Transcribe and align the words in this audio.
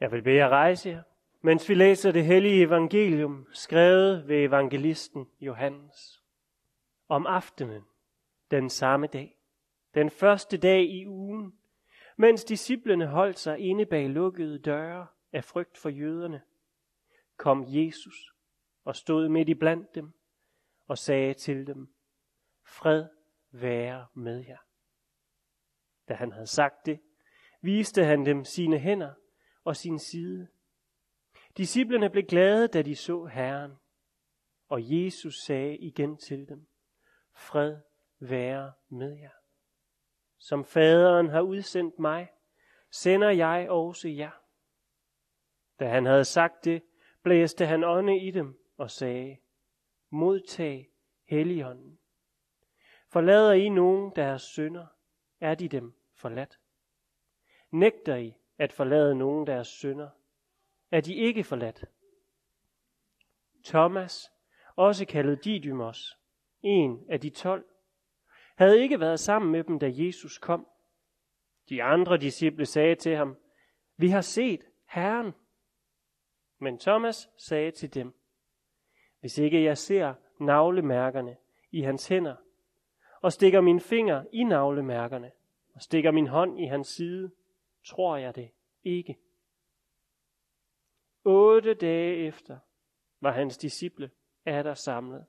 Jeg 0.00 0.12
vil 0.12 0.22
bede 0.22 0.36
jer 0.36 0.48
rejse 0.48 0.88
jer, 0.88 1.02
mens 1.40 1.68
vi 1.68 1.74
læser 1.74 2.12
det 2.12 2.24
hellige 2.24 2.62
evangelium, 2.62 3.46
skrevet 3.52 4.28
ved 4.28 4.44
evangelisten 4.44 5.28
Johannes. 5.40 6.22
Om 7.08 7.26
aftenen, 7.26 7.84
den 8.50 8.70
samme 8.70 9.06
dag, 9.06 9.38
den 9.94 10.10
første 10.10 10.56
dag 10.56 10.82
i 10.82 11.06
ugen, 11.06 11.58
mens 12.16 12.44
disciplene 12.44 13.06
holdt 13.06 13.38
sig 13.38 13.58
inde 13.58 13.86
bag 13.86 14.10
lukkede 14.10 14.58
døre 14.58 15.06
af 15.32 15.44
frygt 15.44 15.78
for 15.78 15.88
jøderne, 15.88 16.42
kom 17.36 17.64
Jesus 17.66 18.34
og 18.84 18.96
stod 18.96 19.28
midt 19.28 19.48
i 19.48 19.54
blandt 19.54 19.94
dem 19.94 20.12
og 20.86 20.98
sagde 20.98 21.34
til 21.34 21.66
dem, 21.66 21.94
Fred 22.64 23.06
være 23.50 24.06
med 24.14 24.44
jer. 24.48 24.58
Da 26.08 26.14
han 26.14 26.32
havde 26.32 26.46
sagt 26.46 26.86
det, 26.86 27.00
viste 27.60 28.04
han 28.04 28.26
dem 28.26 28.44
sine 28.44 28.78
hænder 28.78 29.14
og 29.68 29.76
sin 29.76 29.98
side. 29.98 30.48
Disciplerne 31.56 32.10
blev 32.10 32.24
glade, 32.24 32.68
da 32.68 32.82
de 32.82 32.96
så 32.96 33.24
Herren, 33.24 33.72
og 34.68 34.80
Jesus 34.82 35.34
sagde 35.34 35.76
igen 35.76 36.16
til 36.16 36.48
dem, 36.48 36.66
Fred 37.34 37.76
være 38.18 38.72
med 38.88 39.12
jer. 39.12 39.30
Som 40.38 40.64
faderen 40.64 41.28
har 41.28 41.40
udsendt 41.40 41.98
mig, 41.98 42.30
sender 42.90 43.30
jeg 43.30 43.70
også 43.70 44.08
jer. 44.08 44.30
Da 45.80 45.88
han 45.88 46.06
havde 46.06 46.24
sagt 46.24 46.64
det, 46.64 46.82
blæste 47.22 47.66
han 47.66 47.84
ånde 47.84 48.18
i 48.18 48.30
dem 48.30 48.60
og 48.76 48.90
sagde, 48.90 49.36
Modtag 50.10 50.90
Helligånden. 51.24 51.98
Forlader 53.08 53.52
I 53.52 53.68
nogen 53.68 54.12
deres 54.16 54.42
synder, 54.42 54.86
er 55.40 55.54
de 55.54 55.68
dem 55.68 55.94
forladt. 56.14 56.60
Nægter 57.70 58.16
I 58.16 58.34
at 58.58 58.72
forlade 58.72 59.14
nogen 59.14 59.46
deres 59.46 59.68
synder, 59.68 60.08
er 60.90 61.00
de 61.00 61.14
ikke 61.14 61.44
forladt. 61.44 61.84
Thomas, 63.64 64.32
også 64.76 65.06
kaldet 65.06 65.44
Didymos, 65.44 66.18
en 66.62 67.04
af 67.08 67.20
de 67.20 67.30
tolv, 67.30 67.64
havde 68.56 68.80
ikke 68.80 69.00
været 69.00 69.20
sammen 69.20 69.52
med 69.52 69.64
dem, 69.64 69.78
da 69.78 69.90
Jesus 69.92 70.38
kom. 70.38 70.66
De 71.68 71.82
andre 71.82 72.16
disciple 72.16 72.66
sagde 72.66 72.94
til 72.94 73.16
ham, 73.16 73.36
vi 73.96 74.08
har 74.08 74.20
set 74.20 74.60
Herren. 74.88 75.32
Men 76.58 76.78
Thomas 76.78 77.30
sagde 77.36 77.70
til 77.70 77.94
dem, 77.94 78.14
hvis 79.20 79.38
ikke 79.38 79.64
jeg 79.64 79.78
ser 79.78 80.14
navlemærkerne 80.40 81.36
i 81.70 81.80
hans 81.80 82.08
hænder, 82.08 82.36
og 83.20 83.32
stikker 83.32 83.60
min 83.60 83.80
finger 83.80 84.24
i 84.32 84.44
navlemærkerne, 84.44 85.30
og 85.74 85.82
stikker 85.82 86.10
min 86.10 86.26
hånd 86.26 86.60
i 86.60 86.64
hans 86.64 86.88
side, 86.88 87.30
tror 87.84 88.16
jeg 88.16 88.34
det 88.34 88.50
ikke. 88.82 89.18
Otte 91.24 91.74
dage 91.74 92.26
efter 92.26 92.58
var 93.20 93.32
hans 93.32 93.58
disciple 93.58 94.10
der 94.44 94.74
samlet, 94.74 95.26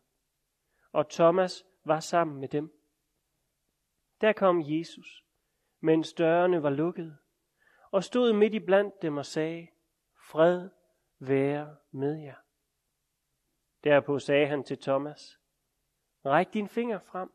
og 0.92 1.10
Thomas 1.10 1.66
var 1.84 2.00
sammen 2.00 2.40
med 2.40 2.48
dem. 2.48 2.82
Der 4.22 4.34
kom 4.34 4.62
Jesus, 4.66 5.26
mens 5.80 6.14
dørene 6.14 6.64
var 6.64 6.70
lukkede, 6.70 7.18
og 7.92 8.04
stod 8.04 8.34
midt 8.34 8.54
i 8.54 8.60
blandt 8.60 9.02
dem 9.02 9.18
og 9.18 9.26
sagde, 9.26 9.68
Fred 10.30 10.70
være 11.20 11.78
med 11.92 12.16
jer. 12.16 12.36
Derpå 13.84 14.20
sagde 14.20 14.48
han 14.48 14.64
til 14.64 14.78
Thomas, 14.78 15.40
Ræk 16.26 16.54
din 16.54 16.68
finger 16.68 17.00
frem. 17.00 17.32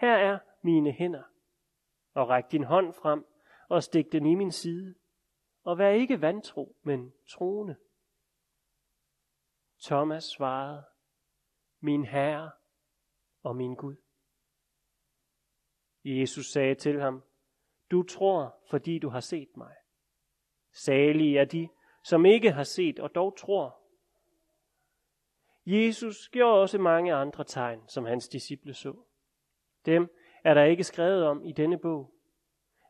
Her 0.00 0.16
er 0.16 0.38
mine 0.62 0.92
hænder. 0.92 1.22
Og 2.14 2.28
ræk 2.28 2.44
din 2.52 2.64
hånd 2.64 2.92
frem 2.92 3.26
og 3.68 3.82
stik 3.82 4.12
den 4.12 4.26
i 4.26 4.34
min 4.34 4.52
side. 4.52 4.94
Og 5.64 5.78
vær 5.78 5.88
ikke 5.88 6.20
vantro, 6.20 6.76
men 6.82 7.14
troende. 7.28 7.76
Thomas 9.82 10.24
svarede, 10.24 10.84
Min 11.80 12.04
Herre 12.04 12.50
og 13.42 13.56
min 13.56 13.74
Gud. 13.74 13.96
Jesus 16.04 16.46
sagde 16.46 16.74
til 16.74 17.00
ham, 17.00 17.22
Du 17.90 18.02
tror, 18.02 18.56
fordi 18.70 18.98
du 18.98 19.08
har 19.08 19.20
set 19.20 19.56
mig. 19.56 19.74
Salige 20.72 21.38
er 21.38 21.44
de, 21.44 21.68
som 22.02 22.26
ikke 22.26 22.52
har 22.52 22.62
set 22.62 22.98
og 22.98 23.14
dog 23.14 23.36
tror. 23.38 23.80
Jesus 25.66 26.28
gjorde 26.28 26.60
også 26.60 26.78
mange 26.78 27.14
andre 27.14 27.44
tegn, 27.44 27.88
som 27.88 28.04
hans 28.04 28.28
disciple 28.28 28.74
så. 28.74 28.96
Dem 29.86 30.08
er 30.44 30.54
der 30.54 30.64
ikke 30.64 30.84
skrevet 30.84 31.24
om 31.24 31.44
i 31.44 31.52
denne 31.52 31.78
bog. 31.78 32.14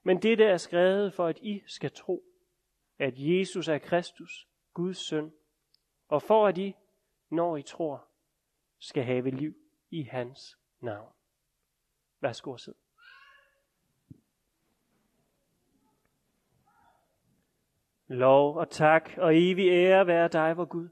Men 0.03 0.22
dette 0.22 0.44
er 0.44 0.56
skrevet 0.56 1.15
for, 1.15 1.27
at 1.27 1.38
I 1.38 1.62
skal 1.66 1.91
tro, 1.91 2.25
at 2.99 3.15
Jesus 3.16 3.69
er 3.69 3.78
Kristus, 3.78 4.49
Guds 4.75 5.09
søn, 5.09 5.32
og 6.09 6.22
for 6.22 6.47
at 6.47 6.59
I, 6.59 6.75
når 7.31 7.56
I 7.56 7.62
tror, 7.62 8.09
skal 8.78 9.05
have 9.05 9.31
liv 9.31 9.55
i 9.91 10.03
hans 10.03 10.59
navn. 10.81 11.12
Værsgo 12.21 12.50
og 12.50 12.60
sid. 12.60 12.75
Lov 18.06 18.56
og 18.56 18.71
tak 18.71 19.10
og 19.16 19.37
evig 19.37 19.69
ære 19.69 20.06
være 20.06 20.28
dig, 20.28 20.56
vor 20.56 20.65
Gud, 20.65 20.88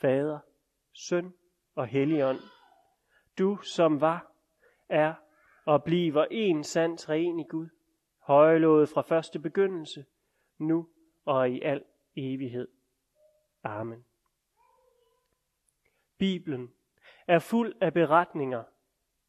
Fader, 0.00 0.38
Søn 0.92 1.34
og 1.74 1.86
Helligånd. 1.86 2.38
Du 3.38 3.56
som 3.56 4.00
var, 4.00 4.32
er 4.88 5.14
og 5.64 5.84
bliver 5.84 6.26
en 6.30 6.64
sand 6.64 6.98
i 7.40 7.44
Gud, 7.48 7.68
højlået 8.18 8.88
fra 8.88 9.02
første 9.02 9.38
begyndelse, 9.38 10.04
nu 10.58 10.88
og 11.24 11.50
i 11.50 11.62
al 11.62 11.84
evighed. 12.16 12.68
Amen. 13.62 14.04
Bibelen 16.18 16.74
er 17.26 17.38
fuld 17.38 17.74
af 17.80 17.92
beretninger 17.92 18.64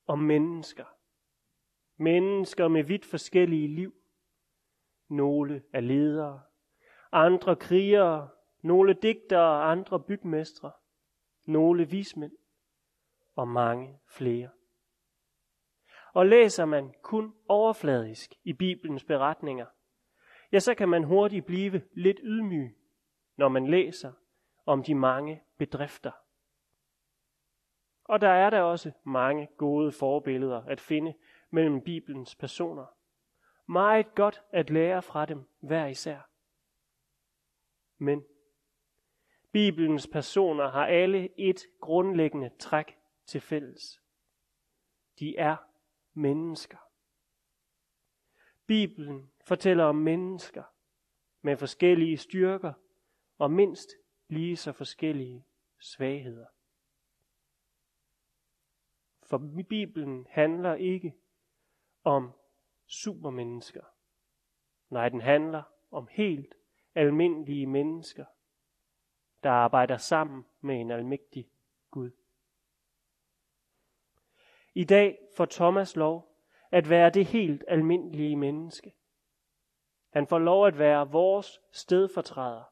om 0.07 0.19
mennesker. 0.19 0.85
Mennesker 1.97 2.67
med 2.67 2.83
vidt 2.83 3.05
forskellige 3.05 3.67
liv. 3.67 3.93
Nogle 5.07 5.63
er 5.73 5.79
ledere, 5.79 6.41
andre 7.11 7.55
krigere, 7.55 8.29
nogle 8.61 8.93
digtere 8.93 9.63
andre 9.63 9.99
bygmestre, 9.99 10.71
nogle 11.45 11.85
vismænd 11.85 12.37
og 13.35 13.47
mange 13.47 13.99
flere. 14.07 14.49
Og 16.13 16.25
læser 16.25 16.65
man 16.65 16.93
kun 17.01 17.35
overfladisk 17.47 18.33
i 18.43 18.53
Bibelens 18.53 19.03
beretninger, 19.03 19.65
ja, 20.51 20.59
så 20.59 20.75
kan 20.75 20.89
man 20.89 21.03
hurtigt 21.03 21.45
blive 21.45 21.81
lidt 21.93 22.19
ydmyg, 22.23 22.77
når 23.37 23.49
man 23.49 23.67
læser 23.67 24.11
om 24.65 24.83
de 24.83 24.95
mange 24.95 25.43
bedrifter. 25.57 26.11
Og 28.03 28.21
der 28.21 28.29
er 28.29 28.49
der 28.49 28.61
også 28.61 28.91
mange 29.03 29.47
gode 29.57 29.91
forbilleder 29.91 30.61
at 30.61 30.81
finde 30.81 31.13
mellem 31.49 31.81
Bibelens 31.81 32.35
personer. 32.35 32.85
Meget 33.67 34.15
godt 34.15 34.43
at 34.49 34.69
lære 34.69 35.01
fra 35.01 35.25
dem 35.25 35.43
hver 35.59 35.85
især. 35.87 36.29
Men 37.97 38.23
Bibelens 39.51 40.07
personer 40.07 40.69
har 40.69 40.85
alle 40.85 41.39
et 41.39 41.59
grundlæggende 41.81 42.51
træk 42.59 42.97
til 43.25 43.41
fælles. 43.41 44.01
De 45.19 45.37
er 45.37 45.55
mennesker. 46.13 46.84
Bibelen 48.67 49.31
fortæller 49.41 49.83
om 49.83 49.95
mennesker 49.95 50.63
med 51.41 51.57
forskellige 51.57 52.17
styrker 52.17 52.73
og 53.37 53.51
mindst 53.51 53.89
lige 54.27 54.57
så 54.57 54.71
forskellige 54.71 55.45
svagheder. 55.79 56.45
For 59.23 59.63
Bibelen 59.69 60.27
handler 60.29 60.75
ikke 60.75 61.15
om 62.03 62.31
supermennesker. 62.87 63.83
Nej, 64.89 65.09
den 65.09 65.21
handler 65.21 65.63
om 65.91 66.07
helt 66.11 66.55
almindelige 66.95 67.67
mennesker, 67.67 68.25
der 69.43 69.49
arbejder 69.49 69.97
sammen 69.97 70.45
med 70.61 70.81
en 70.81 70.91
almægtig 70.91 71.49
Gud. 71.91 72.11
I 74.73 74.83
dag 74.83 75.19
får 75.37 75.45
Thomas 75.45 75.95
lov 75.95 76.34
at 76.75 76.89
være 76.89 77.09
det 77.09 77.25
helt 77.25 77.63
almindelige 77.67 78.35
menneske. 78.35 78.93
Han 80.09 80.27
får 80.27 80.39
lov 80.39 80.67
at 80.67 80.79
være 80.79 81.11
vores 81.11 81.61
stedfortræder 81.71 82.63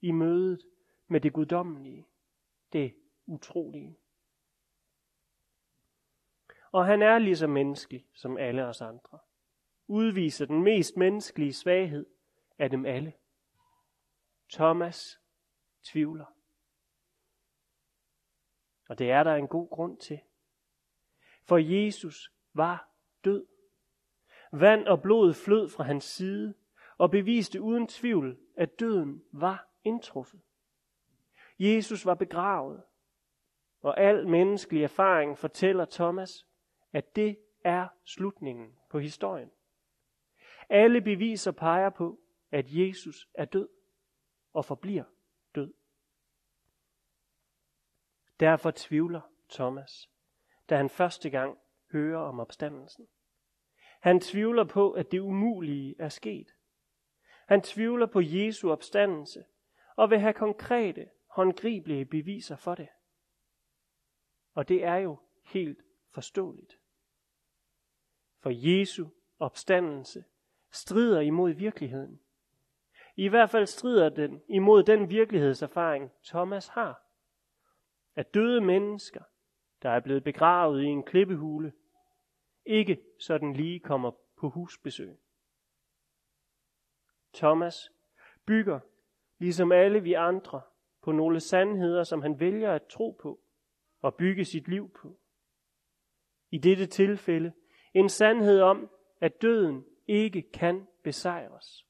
i 0.00 0.10
mødet 0.10 0.60
med 1.06 1.20
det 1.20 1.32
guddommelige, 1.32 2.06
det 2.72 2.94
utrolige. 3.26 3.98
Og 6.72 6.86
han 6.86 7.02
er 7.02 7.18
lige 7.18 7.36
så 7.36 7.46
menneskelig 7.46 8.06
som 8.14 8.36
alle 8.36 8.66
os 8.66 8.80
andre. 8.80 9.18
Udviser 9.86 10.46
den 10.46 10.62
mest 10.62 10.96
menneskelige 10.96 11.52
svaghed 11.52 12.06
af 12.58 12.70
dem 12.70 12.86
alle. 12.86 13.12
Thomas 14.52 15.20
tvivler. 15.82 16.26
Og 18.88 18.98
det 18.98 19.10
er 19.10 19.22
der 19.22 19.34
en 19.34 19.48
god 19.48 19.70
grund 19.70 19.98
til. 19.98 20.20
For 21.44 21.58
Jesus 21.58 22.32
var 22.52 22.93
død. 23.24 23.46
Vand 24.52 24.86
og 24.86 25.02
blod 25.02 25.34
flød 25.34 25.68
fra 25.68 25.84
hans 25.84 26.04
side 26.04 26.54
og 26.98 27.10
beviste 27.10 27.60
uden 27.60 27.86
tvivl, 27.86 28.38
at 28.56 28.80
døden 28.80 29.24
var 29.32 29.68
indtruffet. 29.84 30.40
Jesus 31.58 32.06
var 32.06 32.14
begravet, 32.14 32.82
og 33.80 34.00
al 34.00 34.28
menneskelig 34.28 34.82
erfaring 34.82 35.38
fortæller 35.38 35.84
Thomas, 35.84 36.46
at 36.92 37.16
det 37.16 37.38
er 37.64 37.88
slutningen 38.04 38.78
på 38.90 38.98
historien. 38.98 39.50
Alle 40.68 41.00
beviser 41.00 41.52
peger 41.52 41.90
på, 41.90 42.20
at 42.50 42.66
Jesus 42.68 43.28
er 43.34 43.44
død 43.44 43.68
og 44.52 44.64
forbliver 44.64 45.04
død. 45.54 45.74
Derfor 48.40 48.72
tvivler 48.76 49.20
Thomas, 49.50 50.10
da 50.70 50.76
han 50.76 50.90
første 50.90 51.30
gang 51.30 51.58
hører 51.94 52.20
om 52.20 52.40
opstandelsen. 52.40 53.06
Han 54.00 54.20
tvivler 54.20 54.64
på, 54.64 54.90
at 54.90 55.12
det 55.12 55.18
umulige 55.18 55.94
er 55.98 56.08
sket. 56.08 56.54
Han 57.46 57.62
tvivler 57.62 58.06
på 58.06 58.20
Jesu 58.20 58.72
opstandelse 58.72 59.44
og 59.96 60.10
vil 60.10 60.18
have 60.18 60.32
konkrete, 60.32 61.08
håndgribelige 61.26 62.04
beviser 62.04 62.56
for 62.56 62.74
det. 62.74 62.88
Og 64.54 64.68
det 64.68 64.84
er 64.84 64.96
jo 64.96 65.18
helt 65.42 65.82
forståeligt. 66.10 66.78
For 68.38 68.50
Jesu 68.50 69.06
opstandelse 69.38 70.24
strider 70.70 71.20
imod 71.20 71.50
virkeligheden. 71.50 72.20
I 73.16 73.28
hvert 73.28 73.50
fald 73.50 73.66
strider 73.66 74.08
den 74.08 74.42
imod 74.48 74.82
den 74.82 75.10
virkelighedserfaring, 75.10 76.12
Thomas 76.24 76.68
har. 76.68 77.02
At 78.14 78.34
døde 78.34 78.60
mennesker, 78.60 79.22
der 79.82 79.90
er 79.90 80.00
blevet 80.00 80.24
begravet 80.24 80.82
i 80.82 80.86
en 80.86 81.02
klippehule, 81.02 81.72
ikke 82.66 83.02
sådan 83.18 83.52
lige 83.52 83.80
kommer 83.80 84.10
på 84.36 84.48
husbesøg. 84.48 85.18
Thomas 87.34 87.92
bygger, 88.46 88.80
ligesom 89.38 89.72
alle 89.72 90.02
vi 90.02 90.12
andre, 90.12 90.62
på 91.02 91.12
nogle 91.12 91.40
sandheder, 91.40 92.04
som 92.04 92.22
han 92.22 92.40
vælger 92.40 92.72
at 92.72 92.86
tro 92.86 93.18
på 93.20 93.40
og 94.00 94.14
bygge 94.14 94.44
sit 94.44 94.68
liv 94.68 94.90
på. 94.90 95.20
I 96.50 96.58
dette 96.58 96.86
tilfælde 96.86 97.52
en 97.94 98.08
sandhed 98.08 98.60
om, 98.60 98.90
at 99.20 99.42
døden 99.42 99.86
ikke 100.06 100.42
kan 100.42 100.86
besejres. 101.02 101.86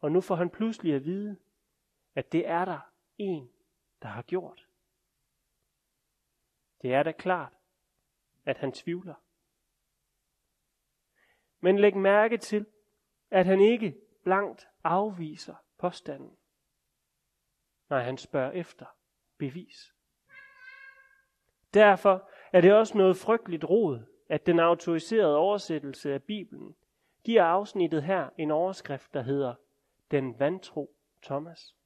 Og 0.00 0.12
nu 0.12 0.20
får 0.20 0.34
han 0.34 0.50
pludselig 0.50 0.94
at 0.94 1.04
vide, 1.04 1.36
at 2.14 2.32
det 2.32 2.48
er 2.48 2.64
der 2.64 2.92
en, 3.18 3.50
der 4.02 4.08
har 4.08 4.22
gjort. 4.22 4.68
Det 6.82 6.94
er 6.94 7.02
da 7.02 7.12
klart, 7.12 7.57
at 8.48 8.58
han 8.58 8.72
tvivler. 8.72 9.14
Men 11.60 11.78
læg 11.78 11.96
mærke 11.96 12.36
til, 12.36 12.66
at 13.30 13.46
han 13.46 13.60
ikke 13.60 13.96
blankt 14.24 14.68
afviser 14.84 15.54
påstanden. 15.78 16.36
Nej, 17.90 18.02
han 18.02 18.18
spørger 18.18 18.50
efter 18.50 18.86
bevis. 19.38 19.94
Derfor 21.74 22.30
er 22.52 22.60
det 22.60 22.74
også 22.74 22.98
noget 22.98 23.16
frygteligt 23.16 23.64
rod, 23.64 24.00
at 24.28 24.46
den 24.46 24.58
autoriserede 24.58 25.36
oversættelse 25.36 26.14
af 26.14 26.22
Bibelen 26.22 26.76
giver 27.24 27.44
afsnittet 27.44 28.02
her 28.02 28.30
en 28.38 28.50
overskrift, 28.50 29.14
der 29.14 29.22
hedder 29.22 29.54
Den 30.10 30.38
vantro 30.38 30.96
Thomas. 31.22 31.76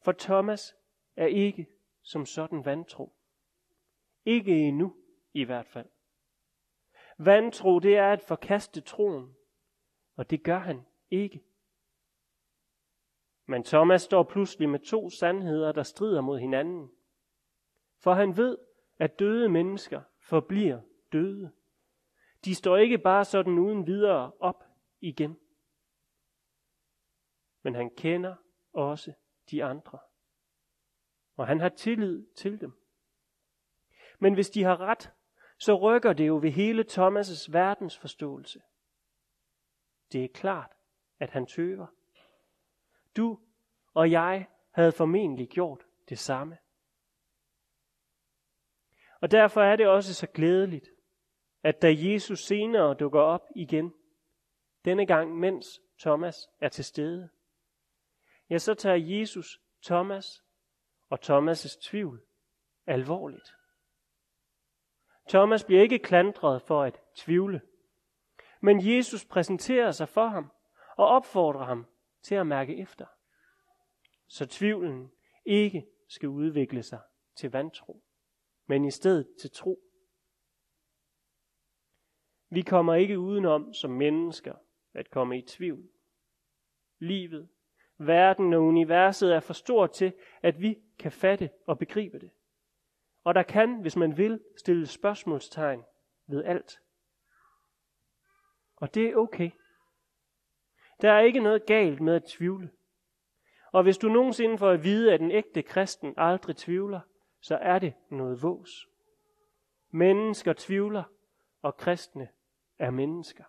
For 0.00 0.12
Thomas 0.12 0.76
er 1.16 1.26
ikke 1.26 1.66
som 2.02 2.26
sådan 2.26 2.64
vantro. 2.64 3.16
Ikke 4.24 4.52
endnu 4.52 4.96
i 5.32 5.44
hvert 5.44 5.66
fald. 5.66 5.88
Vantro, 7.18 7.78
det 7.78 7.96
er 7.96 8.12
at 8.12 8.22
forkaste 8.22 8.80
troen, 8.80 9.36
og 10.16 10.30
det 10.30 10.42
gør 10.42 10.58
han 10.58 10.86
ikke. 11.10 11.44
Men 13.46 13.64
Thomas 13.64 14.02
står 14.02 14.22
pludselig 14.22 14.68
med 14.68 14.78
to 14.78 15.10
sandheder, 15.10 15.72
der 15.72 15.82
strider 15.82 16.20
mod 16.20 16.38
hinanden. 16.38 16.90
For 17.98 18.12
han 18.12 18.36
ved, 18.36 18.58
at 18.98 19.18
døde 19.18 19.48
mennesker 19.48 20.02
forbliver 20.20 20.80
døde. 21.12 21.52
De 22.44 22.54
står 22.54 22.76
ikke 22.76 22.98
bare 22.98 23.24
sådan 23.24 23.58
uden 23.58 23.86
videre 23.86 24.32
op 24.40 24.64
igen. 25.00 25.38
Men 27.62 27.74
han 27.74 27.90
kender 27.90 28.34
også 28.72 29.12
de 29.50 29.64
andre. 29.64 29.98
Og 31.36 31.46
han 31.46 31.60
har 31.60 31.68
tillid 31.68 32.26
til 32.36 32.60
dem. 32.60 32.83
Men 34.18 34.34
hvis 34.34 34.50
de 34.50 34.62
har 34.62 34.80
ret, 34.80 35.12
så 35.58 35.74
rykker 35.74 36.12
det 36.12 36.26
jo 36.26 36.38
ved 36.42 36.50
hele 36.50 36.84
Thomas' 36.90 37.52
verdensforståelse. 37.52 38.62
Det 40.12 40.24
er 40.24 40.28
klart, 40.28 40.72
at 41.18 41.30
han 41.30 41.46
tøver. 41.46 41.86
Du 43.16 43.40
og 43.94 44.10
jeg 44.10 44.48
havde 44.70 44.92
formentlig 44.92 45.48
gjort 45.48 45.86
det 46.08 46.18
samme. 46.18 46.58
Og 49.20 49.30
derfor 49.30 49.60
er 49.62 49.76
det 49.76 49.86
også 49.86 50.14
så 50.14 50.26
glædeligt, 50.26 50.88
at 51.62 51.82
da 51.82 51.94
Jesus 51.96 52.40
senere 52.40 52.94
dukker 52.94 53.20
op 53.20 53.46
igen, 53.56 53.94
denne 54.84 55.06
gang 55.06 55.38
mens 55.38 55.80
Thomas 55.98 56.48
er 56.60 56.68
til 56.68 56.84
stede, 56.84 57.28
ja, 58.50 58.58
så 58.58 58.74
tager 58.74 59.18
Jesus 59.20 59.60
Thomas 59.84 60.44
og 61.08 61.18
Thomas' 61.24 61.78
tvivl 61.90 62.22
alvorligt. 62.86 63.54
Thomas 65.28 65.64
bliver 65.64 65.82
ikke 65.82 65.98
klandret 65.98 66.62
for 66.62 66.82
at 66.82 67.00
tvivle, 67.14 67.60
men 68.60 68.96
Jesus 68.96 69.24
præsenterer 69.24 69.90
sig 69.90 70.08
for 70.08 70.26
ham 70.26 70.50
og 70.96 71.06
opfordrer 71.06 71.64
ham 71.64 71.86
til 72.22 72.34
at 72.34 72.46
mærke 72.46 72.76
efter, 72.76 73.06
så 74.28 74.46
tvivlen 74.46 75.10
ikke 75.44 75.86
skal 76.08 76.28
udvikle 76.28 76.82
sig 76.82 77.00
til 77.36 77.50
vantro 77.50 78.02
men 78.66 78.84
i 78.84 78.90
stedet 78.90 79.28
til 79.40 79.50
tro. 79.50 79.80
Vi 82.50 82.62
kommer 82.62 82.94
ikke 82.94 83.18
udenom 83.18 83.74
som 83.74 83.90
mennesker 83.90 84.54
at 84.94 85.10
komme 85.10 85.38
i 85.38 85.42
tvivl. 85.42 85.88
Livet, 86.98 87.48
verden 87.98 88.54
og 88.54 88.62
universet 88.62 89.34
er 89.34 89.40
for 89.40 89.52
stort 89.52 89.92
til, 89.92 90.12
at 90.42 90.60
vi 90.60 90.78
kan 90.98 91.12
fatte 91.12 91.50
og 91.66 91.78
begribe 91.78 92.18
det. 92.18 92.30
Og 93.24 93.34
der 93.34 93.42
kan, 93.42 93.80
hvis 93.80 93.96
man 93.96 94.16
vil, 94.16 94.40
stille 94.56 94.86
spørgsmålstegn 94.86 95.84
ved 96.26 96.44
alt. 96.44 96.80
Og 98.76 98.94
det 98.94 99.06
er 99.06 99.16
okay. 99.16 99.50
Der 101.02 101.12
er 101.12 101.20
ikke 101.20 101.40
noget 101.40 101.66
galt 101.66 102.00
med 102.00 102.14
at 102.14 102.24
tvivle. 102.24 102.70
Og 103.72 103.82
hvis 103.82 103.98
du 103.98 104.08
nogensinde 104.08 104.58
får 104.58 104.70
at 104.70 104.84
vide, 104.84 105.12
at 105.12 105.20
en 105.20 105.30
ægte 105.30 105.62
kristen 105.62 106.14
aldrig 106.16 106.56
tvivler, 106.56 107.00
så 107.40 107.56
er 107.56 107.78
det 107.78 107.94
noget 108.10 108.42
vås. 108.42 108.88
Mennesker 109.90 110.52
tvivler, 110.56 111.04
og 111.62 111.76
kristne 111.76 112.28
er 112.78 112.90
mennesker. 112.90 113.44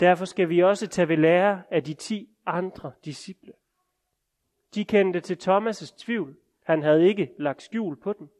Derfor 0.00 0.24
skal 0.24 0.48
vi 0.48 0.62
også 0.62 0.86
tage 0.88 1.08
ved 1.08 1.16
lære 1.16 1.62
af 1.70 1.84
de 1.84 1.94
ti 1.94 2.36
andre 2.46 2.92
disciple. 3.04 3.52
De 4.74 4.84
kendte 4.84 5.20
til 5.20 5.50
Thomas' 5.50 5.96
tvivl. 5.98 6.36
Han 6.66 6.82
havde 6.82 7.08
ikke 7.08 7.34
lagt 7.38 7.62
skjul 7.62 8.00
på 8.00 8.12
den. 8.12 8.30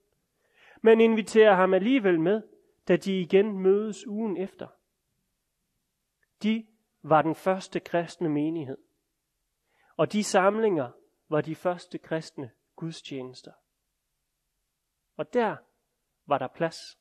Men 0.83 1.01
inviterer 1.01 1.55
ham 1.55 1.75
alligevel 1.75 2.21
med, 2.21 2.43
da 2.89 2.97
de 2.97 3.21
igen 3.21 3.59
mødes 3.59 4.07
ugen 4.07 4.37
efter. 4.37 4.69
De 6.43 6.67
var 7.03 7.23
den 7.23 7.35
første 7.35 7.81
kristne 7.81 8.29
menighed. 8.29 8.79
Og 9.97 10.13
de 10.13 10.25
samlinger, 10.25 10.91
var 11.29 11.41
de 11.41 11.55
første 11.55 11.99
kristne 11.99 12.51
gudstjenester. 12.77 13.53
Og 15.17 15.33
der 15.33 15.57
var 16.27 16.39
der 16.39 16.49
plads. 16.49 16.99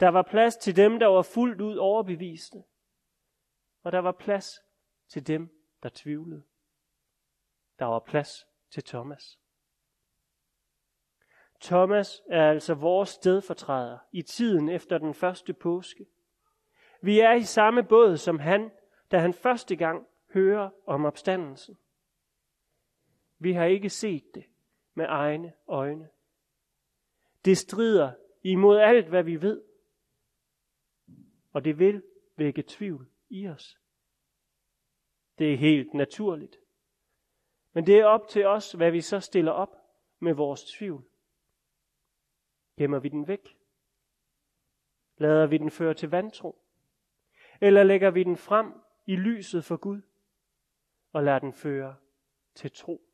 Der 0.00 0.08
var 0.08 0.22
plads 0.22 0.56
til 0.56 0.76
dem, 0.76 0.98
der 0.98 1.06
var 1.06 1.22
fuldt 1.22 1.60
ud 1.60 1.76
overbeviste. 1.76 2.64
Og 3.82 3.92
der 3.92 3.98
var 3.98 4.12
plads 4.12 4.60
til 5.08 5.26
dem, 5.26 5.64
der 5.82 5.88
tvivlede. 5.94 6.42
Der 7.78 7.84
var 7.84 7.98
plads 7.98 8.46
til 8.70 8.84
Thomas. 8.84 9.38
Thomas 11.64 12.22
er 12.26 12.50
altså 12.50 12.74
vores 12.74 13.08
stedfortræder 13.08 13.98
i 14.12 14.22
tiden 14.22 14.68
efter 14.68 14.98
den 14.98 15.14
første 15.14 15.52
påske. 15.52 16.06
Vi 17.00 17.20
er 17.20 17.32
i 17.32 17.42
samme 17.42 17.82
båd 17.82 18.16
som 18.16 18.38
han, 18.38 18.70
da 19.10 19.18
han 19.18 19.34
første 19.34 19.76
gang 19.76 20.06
hører 20.34 20.70
om 20.86 21.04
opstandelsen. 21.04 21.78
Vi 23.38 23.52
har 23.52 23.64
ikke 23.64 23.90
set 23.90 24.34
det 24.34 24.44
med 24.94 25.06
egne 25.08 25.52
øjne. 25.68 26.08
Det 27.44 27.58
strider 27.58 28.12
imod 28.42 28.78
alt, 28.78 29.08
hvad 29.08 29.22
vi 29.22 29.42
ved. 29.42 29.62
Og 31.52 31.64
det 31.64 31.78
vil 31.78 32.02
vække 32.36 32.64
tvivl 32.66 33.08
i 33.28 33.48
os. 33.48 33.78
Det 35.38 35.52
er 35.52 35.56
helt 35.56 35.94
naturligt. 35.94 36.56
Men 37.72 37.86
det 37.86 37.98
er 37.98 38.04
op 38.04 38.28
til 38.28 38.46
os, 38.46 38.72
hvad 38.72 38.90
vi 38.90 39.00
så 39.00 39.20
stiller 39.20 39.52
op 39.52 39.76
med 40.18 40.34
vores 40.34 40.64
tvivl. 40.64 41.04
Gemmer 42.76 42.98
vi 42.98 43.08
den 43.08 43.28
væk? 43.28 43.58
Lader 45.16 45.46
vi 45.46 45.58
den 45.58 45.70
føre 45.70 45.94
til 45.94 46.10
vantro? 46.10 46.58
Eller 47.60 47.82
lægger 47.82 48.10
vi 48.10 48.22
den 48.22 48.36
frem 48.36 48.72
i 49.06 49.16
lyset 49.16 49.64
for 49.64 49.76
Gud 49.76 50.00
og 51.12 51.24
lader 51.24 51.38
den 51.38 51.52
føre 51.52 51.96
til 52.54 52.72
tro? 52.72 53.10